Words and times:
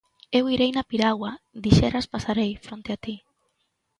Eu 0.37 0.43
irei 0.55 0.71
na 0.73 0.87
piragua, 0.91 1.31
dixeras, 1.63 2.09
pasarei 2.13 2.51
fronte 2.65 2.89
a 2.95 2.99
ti. 3.05 3.15